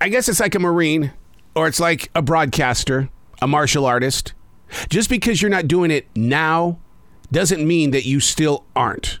I 0.00 0.08
guess 0.08 0.28
it's 0.28 0.40
like 0.40 0.54
a 0.54 0.58
Marine 0.58 1.12
or 1.54 1.66
it's 1.66 1.80
like 1.80 2.10
a 2.14 2.22
broadcaster, 2.22 3.10
a 3.42 3.46
martial 3.46 3.84
artist. 3.84 4.32
Just 4.88 5.10
because 5.10 5.42
you're 5.42 5.50
not 5.50 5.68
doing 5.68 5.90
it 5.90 6.06
now 6.16 6.78
doesn't 7.30 7.66
mean 7.66 7.90
that 7.90 8.06
you 8.06 8.20
still 8.20 8.64
aren't. 8.74 9.18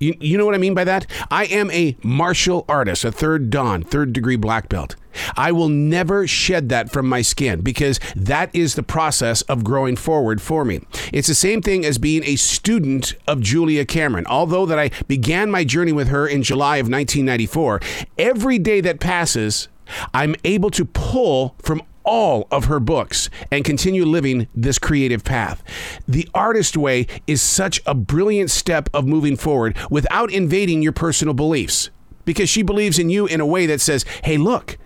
You, 0.00 0.14
you 0.20 0.38
know 0.38 0.46
what 0.46 0.54
I 0.54 0.58
mean 0.58 0.74
by 0.74 0.84
that? 0.84 1.06
I 1.30 1.44
am 1.46 1.70
a 1.70 1.96
martial 2.02 2.64
artist, 2.68 3.04
a 3.04 3.12
third 3.12 3.50
dan, 3.50 3.82
third 3.82 4.12
degree 4.12 4.36
black 4.36 4.68
belt. 4.68 4.96
I 5.36 5.52
will 5.52 5.68
never 5.68 6.26
shed 6.26 6.68
that 6.70 6.90
from 6.90 7.08
my 7.08 7.22
skin 7.22 7.60
because 7.60 8.00
that 8.16 8.52
is 8.54 8.74
the 8.74 8.82
process 8.82 9.42
of 9.42 9.62
growing 9.62 9.96
forward 9.96 10.42
for 10.42 10.64
me. 10.64 10.80
It's 11.12 11.28
the 11.28 11.34
same 11.34 11.62
thing 11.62 11.84
as 11.84 11.98
being 11.98 12.24
a 12.24 12.36
student 12.36 13.14
of 13.28 13.40
Julia 13.40 13.84
Cameron. 13.84 14.26
Although 14.26 14.66
that 14.66 14.78
I 14.78 14.90
began 15.06 15.50
my 15.50 15.64
journey 15.64 15.92
with 15.92 16.08
her 16.08 16.26
in 16.26 16.42
July 16.42 16.78
of 16.78 16.88
1994, 16.88 17.80
every 18.18 18.58
day 18.58 18.80
that 18.80 19.00
passes, 19.00 19.68
I'm 20.12 20.34
able 20.44 20.70
to 20.70 20.84
pull 20.84 21.54
from 21.62 21.82
all 22.04 22.46
of 22.50 22.66
her 22.66 22.78
books 22.80 23.30
and 23.50 23.64
continue 23.64 24.04
living 24.04 24.46
this 24.54 24.78
creative 24.78 25.24
path. 25.24 25.62
The 26.06 26.28
artist 26.34 26.76
way 26.76 27.06
is 27.26 27.40
such 27.40 27.80
a 27.86 27.94
brilliant 27.94 28.50
step 28.50 28.88
of 28.92 29.06
moving 29.06 29.36
forward 29.36 29.76
without 29.90 30.30
invading 30.30 30.82
your 30.82 30.92
personal 30.92 31.34
beliefs 31.34 31.90
because 32.24 32.48
she 32.48 32.62
believes 32.62 32.98
in 32.98 33.10
you 33.10 33.26
in 33.26 33.40
a 33.40 33.46
way 33.46 33.66
that 33.66 33.80
says, 33.80 34.04
hey, 34.22 34.36
look, 34.36 34.78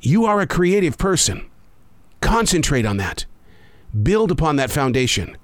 you 0.00 0.24
are 0.24 0.40
a 0.40 0.46
creative 0.46 0.98
person. 0.98 1.48
Concentrate 2.20 2.86
on 2.86 2.96
that. 2.98 3.26
Build 4.02 4.30
upon 4.30 4.56
that 4.56 4.70
foundation. 4.70 5.36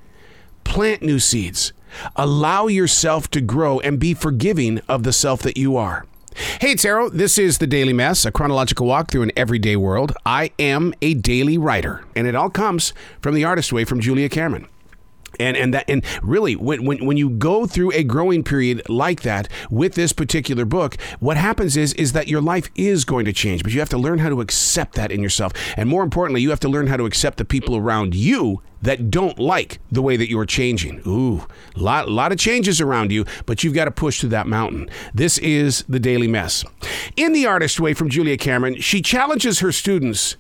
Plant 0.65 1.03
new 1.03 1.19
seeds. 1.19 1.73
Allow 2.17 2.69
yourself 2.69 3.29
to 3.31 3.41
grow 3.41 3.81
and 3.81 3.99
be 3.99 4.15
forgiving 4.15 4.79
of 4.89 5.03
the 5.03 5.13
self 5.13 5.43
that 5.43 5.57
you 5.57 5.77
are. 5.77 6.07
Hey, 6.35 6.75
Taro, 6.77 7.09
this 7.09 7.39
is 7.39 7.59
the 7.59 7.67
Daily 7.67 7.93
Mess, 7.93 8.25
a 8.25 8.31
chronological 8.31 8.87
walk 8.87 9.11
through 9.11 9.23
an 9.23 9.33
everyday 9.37 9.75
world. 9.75 10.13
I 10.25 10.53
am 10.59 10.95
a 11.03 11.15
daily 11.15 11.59
writer, 11.59 12.05
and 12.15 12.27
it 12.27 12.35
all 12.37 12.51
comes 12.51 12.93
from 13.21 13.35
the 13.35 13.45
artist 13.45 13.73
way 13.73 13.85
from 13.85 14.01
Julia 14.01 14.29
Cameron. 14.29 14.69
And 15.39 15.57
and 15.57 15.73
that 15.75 15.89
and 15.89 16.05
really 16.23 16.57
when, 16.57 16.85
when 16.85 17.05
when 17.07 17.17
you 17.17 17.31
go 17.31 17.67
through 17.67 17.93
a 17.93 18.03
growing 18.03 18.43
period 18.43 18.89
like 18.89 19.23
that 19.23 19.49
with 19.71 19.95
this 19.95 20.13
particular 20.13 20.65
book, 20.65 20.97
what 21.21 21.37
happens 21.37 21.77
is 21.77 21.93
is 21.95 22.13
that 22.13 22.29
your 22.29 22.41
life 22.41 22.69
is 22.75 23.05
going 23.05 23.25
to 23.27 23.33
change, 23.33 23.63
but 23.63 23.73
you 23.73 23.81
have 23.81 23.89
to 23.91 23.99
learn 23.99 24.19
how 24.19 24.29
to 24.29 24.41
accept 24.41 24.95
that 24.95 25.13
in 25.13 25.23
yourself. 25.23 25.53
And 25.77 25.89
more 25.89 26.03
importantly, 26.03 26.41
you 26.41 26.51
have 26.51 26.61
to 26.61 26.69
learn 26.69 26.89
how 26.89 26.97
to 26.97 27.05
accept 27.05 27.39
the 27.39 27.45
people 27.45 27.77
around 27.77 28.15
you 28.15 28.63
that 28.83 29.11
don't 29.11 29.39
like 29.39 29.79
the 29.91 30.03
way 30.03 30.17
that 30.17 30.31
you're 30.31 30.47
changing. 30.47 31.03
Ooh, 31.07 31.47
lot 31.77 32.09
lot 32.09 32.33
of 32.33 32.39
changes 32.39 32.81
around 32.81 33.13
you, 33.13 33.25
but 33.47 33.63
you've 33.63 33.75
got 33.75 33.85
to 33.85 33.91
push 33.91 34.21
through 34.21 34.31
that 34.31 34.47
mountain. 34.47 34.89
This 35.15 35.39
is 35.39 35.85
the 35.89 36.01
Daily 36.01 36.29
Mess. 36.29 36.65
In 37.17 37.33
the 37.33 37.47
artist 37.47 37.81
way 37.81 37.95
from 37.95 38.09
Julia 38.09 38.37
Cameron, 38.37 38.81
she 38.81 39.03
challenges 39.03 39.61
her 39.61 39.73
students 39.73 40.37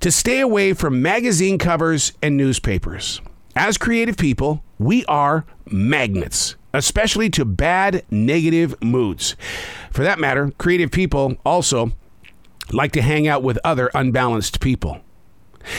to 0.00 0.10
stay 0.10 0.40
away 0.40 0.72
from 0.72 1.02
magazine 1.02 1.58
covers 1.58 2.12
and 2.22 2.36
newspapers. 2.36 3.20
As 3.58 3.76
creative 3.76 4.16
people, 4.16 4.62
we 4.78 5.04
are 5.06 5.44
magnets, 5.68 6.54
especially 6.72 7.28
to 7.30 7.44
bad, 7.44 8.04
negative 8.08 8.80
moods. 8.80 9.34
For 9.90 10.04
that 10.04 10.20
matter, 10.20 10.52
creative 10.58 10.92
people 10.92 11.36
also 11.44 11.90
like 12.72 12.92
to 12.92 13.02
hang 13.02 13.26
out 13.26 13.42
with 13.42 13.58
other 13.64 13.90
unbalanced 13.94 14.60
people. 14.60 15.00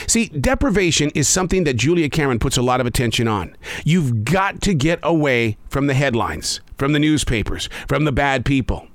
See, 0.08 0.28
deprivation 0.28 1.10
is 1.16 1.30
something 1.30 1.64
that 1.64 1.78
Julia 1.78 2.10
Cameron 2.10 2.40
puts 2.40 2.58
a 2.58 2.62
lot 2.62 2.82
of 2.82 2.86
attention 2.86 3.30
on. 3.30 3.56
You've 3.86 4.26
got 4.26 4.62
to 4.64 4.74
get 4.74 5.00
away 5.02 5.58
from 5.70 5.88
the 5.88 5.94
headlines, 5.94 6.60
from 6.78 6.92
the 6.92 7.00
newspapers, 7.00 7.70
from 7.88 8.04
the 8.04 8.12
bad 8.12 8.44
people. 8.44 8.90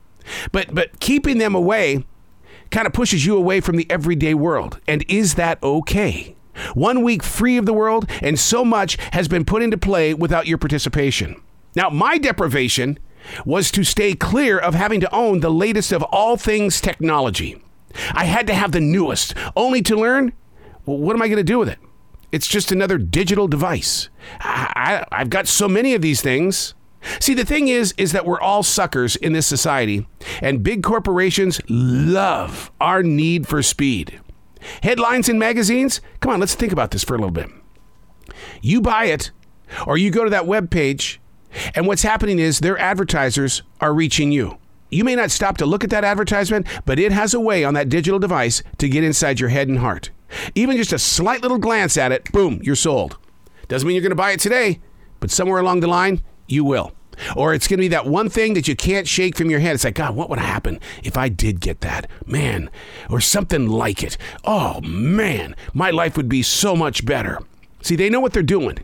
But 0.53 0.75
but 0.75 1.01
keeping 1.01 1.39
them 1.39 1.55
away 1.55 2.05
kind 2.71 2.87
of 2.87 2.93
pushes 2.93 3.25
you 3.25 3.35
away 3.35 3.63
from 3.63 3.77
the 3.77 3.91
everyday 3.91 4.35
world. 4.35 4.79
And 4.87 5.07
is 5.09 5.37
that 5.37 5.63
okay? 5.63 6.34
One 6.75 7.03
week 7.03 7.23
free 7.23 7.57
of 7.57 7.67
the 7.67 7.73
world, 7.73 8.09
and 8.23 8.39
so 8.39 8.65
much 8.65 8.97
has 9.13 9.29
been 9.29 9.45
put 9.45 9.63
into 9.63 9.79
play 9.79 10.15
without 10.15 10.47
your 10.47 10.59
participation. 10.59 11.41
Now, 11.75 11.91
my 11.91 12.19
deprivation 12.19 12.99
was 13.45 13.71
to 13.73 13.85
stay 13.85 14.15
clear 14.15 14.59
of 14.59 14.75
having 14.75 15.01
to 15.01 15.15
own 15.15 15.41
the 15.41 15.51
latest 15.51 15.93
of 15.93 16.03
all 16.05 16.37
things 16.37 16.81
technology. 16.81 17.61
I 18.13 18.25
had 18.25 18.47
to 18.49 18.55
have 18.55 18.73
the 18.73 18.81
newest, 18.81 19.35
only 19.57 19.83
to 19.83 19.97
learn 19.97 20.33
well, 20.87 20.99
what 20.99 21.17
am 21.17 21.23
I 21.23 21.29
going 21.29 21.39
to 21.39 21.45
do 21.45 21.59
with 21.59 21.69
it? 21.69 21.79
It's 22.31 22.47
just 22.47 22.73
another 22.73 22.99
digital 22.99 23.49
device. 23.49 24.09
I, 24.41 25.05
I've 25.11 25.31
got 25.31 25.47
so 25.47 25.69
many 25.69 25.95
of 25.95 26.03
these 26.03 26.21
things. 26.21 26.75
See, 27.21 27.35
the 27.35 27.45
thing 27.45 27.69
is, 27.69 27.95
is 27.97 28.13
that 28.13 28.27
we're 28.27 28.41
all 28.41 28.63
suckers 28.63 29.17
in 29.17 29.33
this 29.33 29.47
society, 29.47 30.07
and 30.41 30.63
big 30.63 30.83
corporations 30.83 31.61
love 31.69 32.71
our 32.81 33.03
need 33.03 33.47
for 33.47 33.63
speed. 33.63 34.21
Headlines 34.83 35.29
in 35.29 35.39
magazines? 35.39 36.01
Come 36.21 36.33
on, 36.33 36.41
let's 36.41 36.55
think 36.55 36.73
about 36.73 36.91
this 36.91 37.05
for 37.05 37.15
a 37.15 37.19
little 37.19 37.31
bit. 37.31 37.51
You 38.63 38.81
buy 38.81 39.07
it, 39.07 39.31
or 39.87 39.97
you 39.99 40.11
go 40.11 40.25
to 40.25 40.31
that 40.31 40.47
web 40.47 40.71
page, 40.71 41.21
and 41.75 41.87
what's 41.87 42.03
happening 42.03 42.39
is 42.39 42.61
their 42.61 42.79
advertisers 42.79 43.63
are 43.81 43.95
reaching 43.95 44.33
you. 44.33 44.59
You 44.91 45.05
may 45.05 45.15
not 45.15 45.31
stop 45.31 45.57
to 45.59 45.67
look 45.67 45.83
at 45.83 45.91
that 45.91 46.05
advertisement, 46.05 46.67
but 46.85 46.99
it 46.99 47.13
has 47.13 47.35
a 47.35 47.41
way 47.41 47.65
on 47.65 47.75
that 47.75 47.89
digital 47.89 48.19
device 48.19 48.63
to 48.79 48.89
get 48.89 49.05
inside 49.05 49.41
your 49.41 49.49
head 49.49 49.69
and 49.69 49.79
heart. 49.79 50.11
Even 50.55 50.77
just 50.77 50.93
a 50.93 50.99
slight 50.99 51.43
little 51.43 51.59
glance 51.59 51.97
at 51.97 52.13
it, 52.13 52.31
boom, 52.33 52.61
you're 52.63 52.77
sold. 52.77 53.19
Doesn't 53.69 53.87
mean 53.87 53.95
you're 53.95 54.03
going 54.03 54.11
to 54.11 54.17
buy 54.17 54.33
it 54.33 54.41
today, 54.41 54.81
but 55.21 55.31
somewhere 55.31 55.61
along 55.61 55.81
the 55.81 55.87
line, 55.87 56.23
you 56.47 56.65
will. 56.65 56.93
Or 57.37 57.55
it's 57.55 57.69
going 57.69 57.79
to 57.79 57.85
be 57.85 57.89
that 57.89 58.07
one 58.07 58.29
thing 58.29 58.55
that 58.55 58.69
you 58.69 58.77
can't 58.77 59.09
shake 59.09 59.37
from 59.37 59.51
your 59.51 59.61
head. 59.61 59.75
It's 59.75 59.85
like, 59.85 59.95
God, 59.95 60.15
what 60.15 60.31
would 60.31 60.39
happen 60.39 60.81
if 61.03 61.17
I 61.17 61.29
did 61.29 61.61
get 61.61 61.81
that? 61.81 62.09
Man, 62.27 62.71
or 63.11 63.21
something 63.21 63.69
like 63.69 64.03
it. 64.03 64.17
Oh, 64.45 64.81
man, 64.83 65.55
my 65.73 65.91
life 65.91 66.17
would 66.17 66.29
be 66.29 66.43
so 66.43 66.77
much 66.77 67.05
better. 67.05 67.41
See, 67.83 67.97
they 67.97 68.11
know 68.11 68.21
what 68.21 68.33
they're 68.33 68.43
doing. 68.43 68.79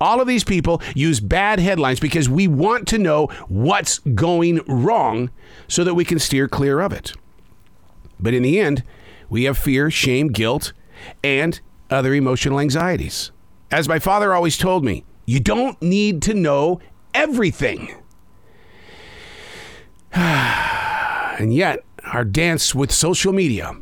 All 0.00 0.20
of 0.20 0.26
these 0.26 0.44
people 0.44 0.80
use 0.94 1.20
bad 1.20 1.60
headlines 1.60 2.00
because 2.00 2.28
we 2.28 2.48
want 2.48 2.88
to 2.88 2.98
know 2.98 3.26
what's 3.48 3.98
going 3.98 4.60
wrong 4.66 5.30
so 5.68 5.84
that 5.84 5.94
we 5.94 6.06
can 6.06 6.18
steer 6.18 6.48
clear 6.48 6.80
of 6.80 6.92
it. 6.92 7.12
But 8.18 8.32
in 8.32 8.42
the 8.42 8.58
end, 8.58 8.82
we 9.28 9.44
have 9.44 9.58
fear, 9.58 9.90
shame, 9.90 10.28
guilt, 10.28 10.72
and 11.22 11.60
other 11.90 12.14
emotional 12.14 12.60
anxieties. 12.60 13.30
As 13.70 13.88
my 13.88 13.98
father 13.98 14.34
always 14.34 14.56
told 14.56 14.84
me, 14.84 15.04
you 15.26 15.38
don't 15.38 15.80
need 15.80 16.22
to 16.22 16.34
know 16.34 16.80
everything. 17.14 17.94
and 20.12 21.54
yet, 21.54 21.84
our 22.04 22.24
dance 22.24 22.74
with 22.74 22.90
social 22.90 23.32
media 23.32 23.76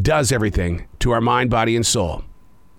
does 0.00 0.32
everything 0.32 0.86
to 1.00 1.10
our 1.10 1.20
mind, 1.20 1.50
body, 1.50 1.76
and 1.76 1.86
soul. 1.86 2.24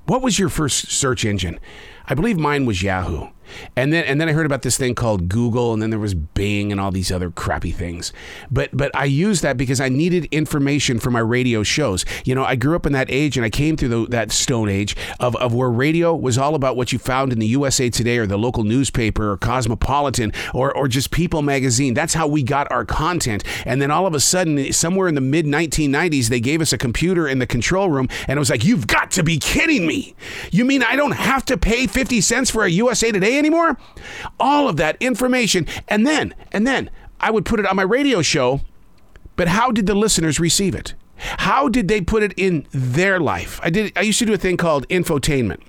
What 0.05 0.21
was 0.21 0.39
your 0.39 0.49
first 0.49 0.91
search 0.91 1.25
engine? 1.25 1.59
I 2.07 2.13
believe 2.13 2.37
mine 2.37 2.65
was 2.65 2.81
Yahoo. 2.81 3.27
And 3.75 3.93
then 3.93 4.03
and 4.05 4.19
then 4.19 4.29
I 4.29 4.31
heard 4.31 4.45
about 4.45 4.61
this 4.61 4.77
thing 4.77 4.95
called 4.95 5.29
Google 5.29 5.73
and 5.73 5.81
then 5.81 5.89
there 5.89 5.99
was 5.99 6.13
Bing 6.13 6.71
and 6.71 6.79
all 6.79 6.91
these 6.91 7.11
other 7.11 7.31
crappy 7.31 7.71
things. 7.71 8.13
But 8.51 8.69
but 8.73 8.91
I 8.95 9.05
used 9.05 9.43
that 9.43 9.57
because 9.57 9.79
I 9.79 9.89
needed 9.89 10.25
information 10.31 10.99
for 10.99 11.11
my 11.11 11.19
radio 11.19 11.63
shows. 11.63 12.05
You 12.25 12.35
know, 12.35 12.43
I 12.43 12.55
grew 12.55 12.75
up 12.75 12.85
in 12.85 12.93
that 12.93 13.09
age 13.09 13.37
and 13.37 13.45
I 13.45 13.49
came 13.49 13.77
through 13.77 13.89
the, 13.89 14.05
that 14.09 14.31
stone 14.31 14.69
age 14.69 14.95
of, 15.19 15.35
of 15.37 15.53
where 15.53 15.69
radio 15.69 16.15
was 16.15 16.37
all 16.37 16.55
about 16.55 16.75
what 16.75 16.91
you 16.91 16.99
found 16.99 17.31
in 17.31 17.39
the 17.39 17.47
USA 17.47 17.89
Today 17.89 18.17
or 18.17 18.27
the 18.27 18.37
local 18.37 18.63
newspaper 18.63 19.31
or 19.31 19.37
Cosmopolitan 19.37 20.33
or 20.53 20.75
or 20.75 20.87
just 20.87 21.11
People 21.11 21.41
magazine. 21.41 21.93
That's 21.93 22.13
how 22.13 22.27
we 22.27 22.43
got 22.43 22.71
our 22.71 22.85
content. 22.85 23.43
And 23.65 23.81
then 23.81 23.91
all 23.91 24.05
of 24.05 24.13
a 24.13 24.19
sudden 24.19 24.71
somewhere 24.73 25.07
in 25.07 25.15
the 25.15 25.21
mid 25.21 25.45
1990s 25.45 26.27
they 26.27 26.39
gave 26.39 26.61
us 26.61 26.73
a 26.73 26.77
computer 26.77 27.27
in 27.27 27.39
the 27.39 27.47
control 27.47 27.89
room 27.89 28.07
and 28.27 28.37
it 28.37 28.39
was 28.39 28.49
like 28.49 28.63
you've 28.63 28.87
got 28.87 29.11
to 29.11 29.23
be 29.23 29.37
kidding 29.37 29.85
me. 29.85 30.15
You 30.51 30.65
mean 30.65 30.83
I 30.83 30.95
don't 30.95 31.11
have 31.11 31.45
to 31.45 31.57
pay 31.57 31.87
50 31.87 32.21
cents 32.21 32.49
for 32.49 32.63
a 32.63 32.69
USA 32.69 33.11
Today 33.11 33.36
anymore? 33.37 33.77
All 34.39 34.67
of 34.67 34.77
that 34.77 34.97
information. 34.99 35.67
And 35.87 36.05
then, 36.05 36.33
and 36.51 36.65
then 36.65 36.89
I 37.19 37.31
would 37.31 37.45
put 37.45 37.59
it 37.59 37.65
on 37.65 37.75
my 37.75 37.83
radio 37.83 38.21
show. 38.21 38.61
But 39.35 39.47
how 39.47 39.71
did 39.71 39.85
the 39.85 39.95
listeners 39.95 40.39
receive 40.39 40.73
it? 40.73 40.95
How 41.17 41.69
did 41.69 41.87
they 41.87 42.01
put 42.01 42.23
it 42.23 42.33
in 42.37 42.65
their 42.71 43.19
life? 43.19 43.59
I 43.63 43.69
did 43.69 43.91
I 43.95 44.01
used 44.01 44.19
to 44.19 44.25
do 44.25 44.33
a 44.33 44.37
thing 44.37 44.57
called 44.57 44.87
infotainment 44.87 45.61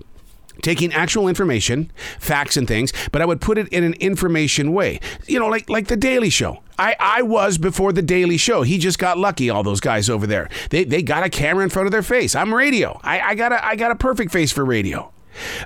taking 0.63 0.93
actual 0.93 1.29
information, 1.29 1.91
facts 2.19 2.57
and 2.57 2.67
things, 2.67 2.93
but 3.13 3.23
I 3.23 3.25
would 3.25 3.41
put 3.41 3.59
it 3.59 3.69
in 3.69 3.85
an 3.85 3.95
information 3.95 4.73
way. 4.73 5.01
You 5.27 5.39
know, 5.39 5.49
like 5.49 5.69
like 5.69 5.89
the 5.89 5.97
Daily 5.97 6.31
Show. 6.31 6.63
I, 6.79 6.95
I 7.01 7.23
was 7.23 7.59
before 7.59 7.93
the 7.93 8.03
Daily 8.03 8.37
Show. 8.37 8.63
He 8.63 8.79
just 8.79 8.99
got 8.99 9.19
lucky, 9.19 9.51
all 9.51 9.65
those 9.65 9.81
guys 9.81 10.09
over 10.09 10.27
there. 10.27 10.49
They, 10.71 10.85
they 10.85 11.03
got 11.03 11.25
a 11.25 11.29
camera 11.29 11.65
in 11.65 11.71
front 11.71 11.87
of 11.87 11.93
their 11.93 12.03
face. 12.03 12.37
I'm 12.37 12.55
radio. 12.55 13.01
I, 13.03 13.21
I 13.21 13.35
got 13.35 13.53
a 13.53 13.65
I 13.65 13.77
got 13.77 13.91
a 13.91 13.97
perfect 13.97 14.33
face 14.33 14.53
for 14.53 14.65
radio. 14.65 15.13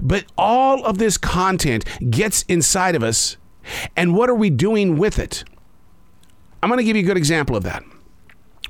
But 0.01 0.25
all 0.37 0.85
of 0.85 0.99
this 0.99 1.17
content 1.17 1.85
gets 2.11 2.43
inside 2.43 2.95
of 2.95 3.03
us, 3.03 3.37
and 3.97 4.15
what 4.15 4.29
are 4.31 4.35
we 4.35 4.51
doing 4.51 4.97
with 4.97 5.19
it? 5.19 5.45
I'm 6.63 6.69
going 6.69 6.79
to 6.79 6.85
give 6.85 6.97
you 6.97 7.03
a 7.03 7.07
good 7.07 7.17
example 7.17 7.57
of 7.57 7.65
that. 7.65 7.83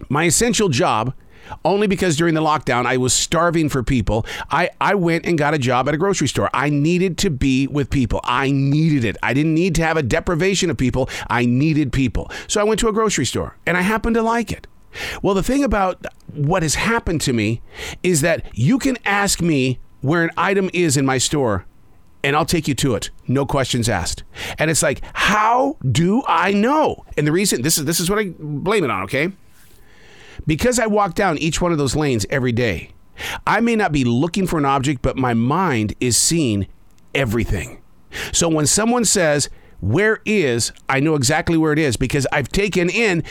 My 0.08 0.24
essential 0.24 0.68
job, 0.68 1.14
only 1.64 1.86
because 1.86 2.16
during 2.16 2.34
the 2.34 2.40
lockdown 2.40 2.86
I 2.86 2.96
was 2.96 3.12
starving 3.12 3.68
for 3.68 3.82
people, 3.82 4.24
I, 4.50 4.70
I 4.80 4.94
went 4.94 5.26
and 5.26 5.36
got 5.36 5.54
a 5.54 5.58
job 5.58 5.88
at 5.88 5.94
a 5.94 5.98
grocery 5.98 6.28
store. 6.28 6.48
I 6.54 6.70
needed 6.70 7.18
to 7.18 7.30
be 7.30 7.66
with 7.66 7.90
people. 7.90 8.20
I 8.24 8.50
needed 8.50 9.04
it. 9.04 9.16
I 9.22 9.34
didn't 9.34 9.54
need 9.54 9.74
to 9.76 9.82
have 9.82 9.96
a 9.96 10.02
deprivation 10.02 10.70
of 10.70 10.76
people. 10.76 11.10
I 11.28 11.44
needed 11.44 11.92
people. 11.92 12.30
So 12.46 12.60
I 12.60 12.64
went 12.64 12.80
to 12.80 12.88
a 12.88 12.92
grocery 12.92 13.26
store 13.26 13.56
and 13.66 13.76
I 13.76 13.82
happened 13.82 14.14
to 14.14 14.22
like 14.22 14.52
it. 14.52 14.66
Well, 15.22 15.34
the 15.34 15.42
thing 15.42 15.64
about 15.64 16.06
what 16.32 16.62
has 16.62 16.74
happened 16.74 17.20
to 17.22 17.32
me 17.32 17.62
is 18.02 18.20
that 18.20 18.46
you 18.52 18.78
can 18.78 18.98
ask 19.04 19.40
me 19.40 19.78
where 20.02 20.22
an 20.22 20.30
item 20.36 20.68
is 20.72 20.96
in 20.96 21.06
my 21.06 21.18
store 21.18 21.64
and 22.24 22.36
I'll 22.36 22.44
take 22.44 22.68
you 22.68 22.74
to 22.76 22.94
it. 22.94 23.10
No 23.26 23.44
questions 23.46 23.88
asked. 23.88 24.22
And 24.58 24.70
it's 24.70 24.82
like, 24.82 25.00
how 25.12 25.76
do 25.90 26.22
I 26.26 26.52
know? 26.52 27.04
And 27.16 27.26
the 27.26 27.32
reason 27.32 27.62
this 27.62 27.78
is 27.78 27.84
this 27.84 28.00
is 28.00 28.08
what 28.08 28.18
I 28.18 28.32
blame 28.38 28.84
it 28.84 28.90
on, 28.90 29.02
okay? 29.04 29.32
Because 30.46 30.78
I 30.78 30.86
walk 30.86 31.14
down 31.14 31.38
each 31.38 31.60
one 31.60 31.72
of 31.72 31.78
those 31.78 31.96
lanes 31.96 32.26
every 32.30 32.52
day. 32.52 32.90
I 33.46 33.60
may 33.60 33.76
not 33.76 33.92
be 33.92 34.04
looking 34.04 34.46
for 34.46 34.58
an 34.58 34.64
object, 34.64 35.02
but 35.02 35.16
my 35.16 35.34
mind 35.34 35.94
is 36.00 36.16
seeing 36.16 36.66
everything. 37.14 37.80
So 38.32 38.48
when 38.48 38.66
someone 38.66 39.04
says, 39.04 39.48
"Where 39.80 40.20
is?" 40.24 40.72
I 40.88 41.00
know 41.00 41.14
exactly 41.14 41.56
where 41.56 41.72
it 41.72 41.78
is 41.78 41.96
because 41.96 42.26
I've 42.32 42.48
taken 42.48 42.88
in 42.88 43.22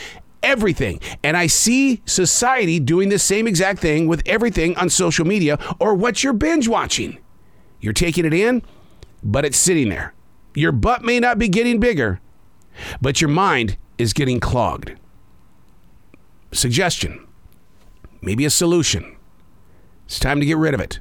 everything. 0.42 1.00
And 1.22 1.36
I 1.36 1.46
see 1.46 2.02
society 2.04 2.80
doing 2.80 3.08
the 3.08 3.18
same 3.18 3.46
exact 3.46 3.80
thing 3.80 4.06
with 4.06 4.22
everything 4.26 4.76
on 4.76 4.90
social 4.90 5.26
media 5.26 5.58
or 5.80 5.94
what 5.94 6.22
you're 6.22 6.32
binge 6.32 6.68
watching. 6.68 7.18
You're 7.80 7.92
taking 7.92 8.24
it 8.24 8.34
in, 8.34 8.62
but 9.22 9.44
it's 9.44 9.56
sitting 9.56 9.88
there. 9.88 10.14
Your 10.54 10.72
butt 10.72 11.02
may 11.02 11.18
not 11.18 11.38
be 11.38 11.48
getting 11.48 11.80
bigger, 11.80 12.20
but 13.00 13.20
your 13.20 13.30
mind 13.30 13.76
is 13.98 14.12
getting 14.12 14.40
clogged. 14.40 14.94
Suggestion 16.52 17.26
maybe 18.22 18.44
a 18.44 18.50
solution. 18.50 19.16
It's 20.06 20.18
time 20.18 20.40
to 20.40 20.46
get 20.46 20.56
rid 20.56 20.74
of 20.74 20.80
it. 20.80 21.00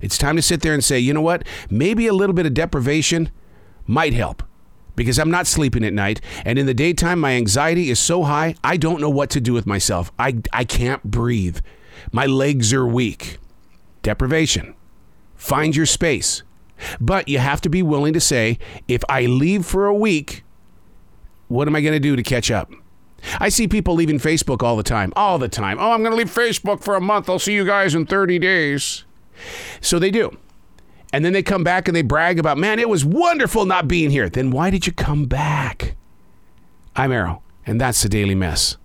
It's 0.00 0.18
time 0.18 0.36
to 0.36 0.42
sit 0.42 0.62
there 0.62 0.74
and 0.74 0.82
say, 0.82 0.98
you 0.98 1.14
know 1.14 1.20
what? 1.20 1.46
Maybe 1.70 2.06
a 2.06 2.12
little 2.12 2.34
bit 2.34 2.46
of 2.46 2.54
deprivation 2.54 3.30
might 3.86 4.14
help 4.14 4.42
because 4.96 5.18
I'm 5.18 5.30
not 5.30 5.46
sleeping 5.46 5.84
at 5.84 5.92
night. 5.92 6.20
And 6.44 6.58
in 6.58 6.66
the 6.66 6.74
daytime, 6.74 7.20
my 7.20 7.32
anxiety 7.32 7.90
is 7.90 7.98
so 7.98 8.24
high, 8.24 8.54
I 8.62 8.76
don't 8.76 9.00
know 9.00 9.10
what 9.10 9.30
to 9.30 9.40
do 9.40 9.52
with 9.52 9.66
myself. 9.66 10.12
I, 10.18 10.36
I 10.52 10.64
can't 10.64 11.02
breathe. 11.04 11.58
My 12.12 12.26
legs 12.26 12.72
are 12.72 12.86
weak. 12.86 13.38
Deprivation. 14.02 14.74
Find 15.34 15.74
your 15.74 15.86
space. 15.86 16.42
But 17.00 17.28
you 17.28 17.38
have 17.38 17.60
to 17.62 17.68
be 17.68 17.82
willing 17.82 18.12
to 18.14 18.20
say, 18.20 18.58
if 18.88 19.02
I 19.08 19.26
leave 19.26 19.64
for 19.64 19.86
a 19.86 19.94
week, 19.94 20.44
what 21.48 21.68
am 21.68 21.76
I 21.76 21.80
going 21.80 21.94
to 21.94 22.00
do 22.00 22.16
to 22.16 22.22
catch 22.22 22.50
up? 22.50 22.70
I 23.38 23.48
see 23.48 23.66
people 23.66 23.94
leaving 23.94 24.18
Facebook 24.18 24.62
all 24.62 24.76
the 24.76 24.82
time, 24.82 25.12
all 25.16 25.38
the 25.38 25.48
time. 25.48 25.78
Oh, 25.80 25.92
I'm 25.92 26.02
going 26.02 26.12
to 26.12 26.16
leave 26.16 26.34
Facebook 26.34 26.82
for 26.82 26.94
a 26.94 27.00
month. 27.00 27.30
I'll 27.30 27.38
see 27.38 27.54
you 27.54 27.64
guys 27.64 27.94
in 27.94 28.06
30 28.06 28.38
days. 28.38 29.04
So 29.80 29.98
they 29.98 30.10
do. 30.10 30.36
And 31.14 31.24
then 31.24 31.32
they 31.32 31.44
come 31.44 31.62
back 31.62 31.86
and 31.86 31.94
they 31.94 32.02
brag 32.02 32.40
about, 32.40 32.58
man, 32.58 32.80
it 32.80 32.88
was 32.88 33.04
wonderful 33.04 33.66
not 33.66 33.86
being 33.86 34.10
here. 34.10 34.28
Then 34.28 34.50
why 34.50 34.70
did 34.70 34.84
you 34.84 34.92
come 34.92 35.26
back? 35.26 35.94
I'm 36.96 37.12
Arroe, 37.12 37.40
and 37.64 37.80
that's 37.80 38.02
the 38.02 38.08
Daily 38.08 38.34
Mess. 38.34 38.78